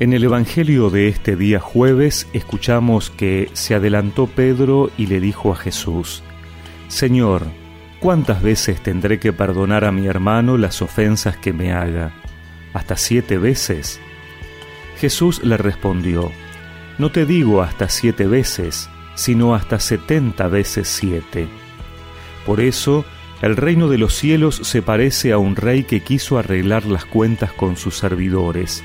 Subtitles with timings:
[0.00, 5.50] En el Evangelio de este día jueves escuchamos que se adelantó Pedro y le dijo
[5.50, 6.22] a Jesús,
[6.86, 7.42] Señor,
[7.98, 12.12] ¿cuántas veces tendré que perdonar a mi hermano las ofensas que me haga?
[12.74, 13.98] ¿Hasta siete veces?
[14.98, 16.30] Jesús le respondió,
[16.98, 21.48] No te digo hasta siete veces, sino hasta setenta veces siete.
[22.46, 23.04] Por eso,
[23.42, 27.52] el reino de los cielos se parece a un rey que quiso arreglar las cuentas
[27.52, 28.84] con sus servidores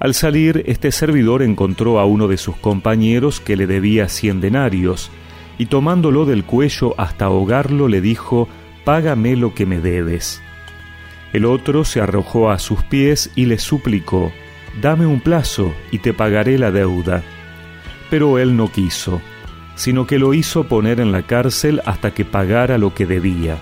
[0.00, 5.10] Al salir, este servidor encontró a uno de sus compañeros que le debía cien denarios,
[5.58, 8.48] y tomándolo del cuello hasta ahogarlo le dijo,
[8.84, 10.42] Págame lo que me debes.
[11.32, 14.32] El otro se arrojó a sus pies y le suplicó,
[14.80, 17.22] Dame un plazo y te pagaré la deuda.
[18.10, 19.20] Pero él no quiso,
[19.76, 23.58] sino que lo hizo poner en la cárcel hasta que pagara lo que debía.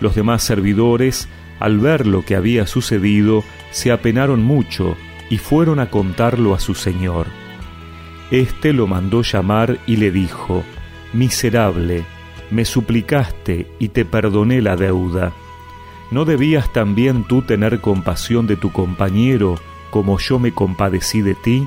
[0.00, 1.28] Los demás servidores,
[1.60, 4.96] al ver lo que había sucedido, se apenaron mucho
[5.30, 7.28] y fueron a contarlo a su señor.
[8.30, 10.62] Este lo mandó llamar y le dijo,
[11.12, 12.04] Miserable,
[12.50, 15.32] me suplicaste y te perdoné la deuda.
[16.10, 19.56] ¿No debías también tú tener compasión de tu compañero
[19.90, 21.66] como yo me compadecí de ti?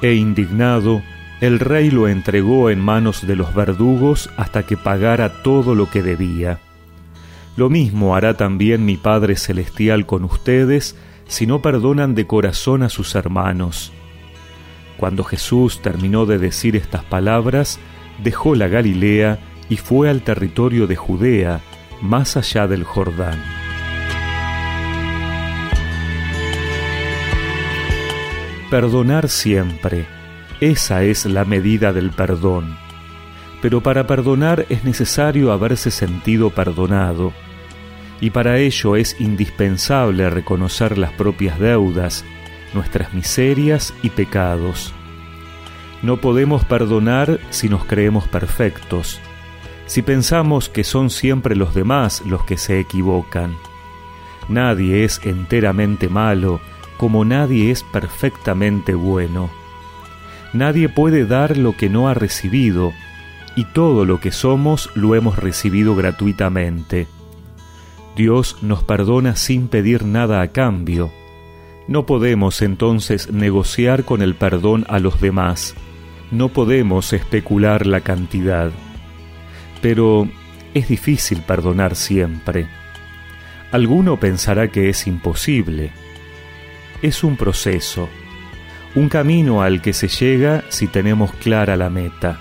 [0.00, 1.02] E indignado,
[1.40, 6.02] el rey lo entregó en manos de los verdugos hasta que pagara todo lo que
[6.02, 6.60] debía.
[7.56, 12.88] Lo mismo hará también mi Padre Celestial con ustedes si no perdonan de corazón a
[12.88, 13.92] sus hermanos.
[14.96, 17.78] Cuando Jesús terminó de decir estas palabras,
[18.22, 19.38] dejó la Galilea
[19.68, 21.60] y fue al territorio de Judea,
[22.00, 23.42] más allá del Jordán.
[28.70, 30.06] Perdonar siempre,
[30.60, 32.76] esa es la medida del perdón.
[33.62, 37.32] Pero para perdonar es necesario haberse sentido perdonado
[38.24, 42.24] y para ello es indispensable reconocer las propias deudas,
[42.72, 44.94] nuestras miserias y pecados.
[46.00, 49.20] No podemos perdonar si nos creemos perfectos,
[49.84, 53.54] si pensamos que son siempre los demás los que se equivocan.
[54.48, 56.62] Nadie es enteramente malo,
[56.96, 59.50] como nadie es perfectamente bueno.
[60.54, 62.94] Nadie puede dar lo que no ha recibido,
[63.54, 67.06] y todo lo que somos lo hemos recibido gratuitamente.
[68.16, 71.10] Dios nos perdona sin pedir nada a cambio.
[71.88, 75.74] No podemos entonces negociar con el perdón a los demás.
[76.30, 78.70] No podemos especular la cantidad.
[79.82, 80.28] Pero
[80.74, 82.68] es difícil perdonar siempre.
[83.72, 85.90] Alguno pensará que es imposible.
[87.02, 88.08] Es un proceso,
[88.94, 92.40] un camino al que se llega si tenemos clara la meta.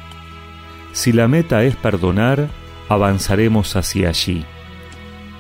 [0.94, 2.47] Si la meta es perdonar,
[2.88, 4.45] avanzaremos hacia allí.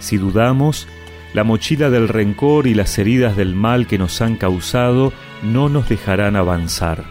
[0.03, 0.85] Si dudamos,
[1.33, 5.87] la mochila del rencor y las heridas del mal que nos han causado no nos
[5.87, 7.05] dejarán avanzar.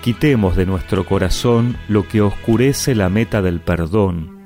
[0.00, 4.38] Quitemos de nuestro corazón lo que oscurece la meta del perdón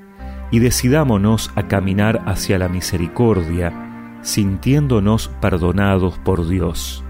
[0.51, 7.05] y decidámonos a caminar hacia la misericordia, sintiéndonos perdonados por Dios.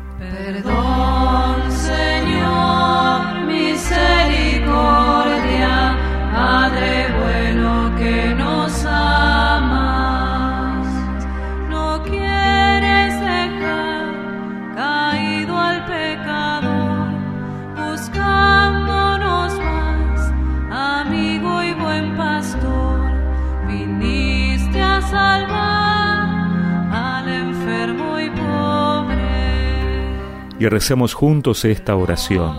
[30.58, 32.54] Y recemos juntos esta oración.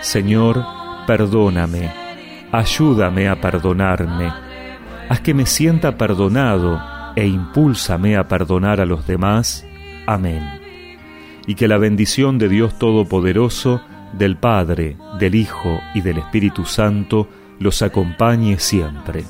[0.00, 0.64] Señor,
[1.06, 1.90] perdóname,
[2.50, 4.32] ayúdame a perdonarme,
[5.08, 6.80] haz que me sienta perdonado
[7.16, 9.66] e impúlsame a perdonar a los demás.
[10.06, 10.42] Amén.
[11.46, 13.82] Y que la bendición de Dios Todopoderoso,
[14.12, 19.24] del Padre, del Hijo y del Espíritu Santo los acompañe siempre.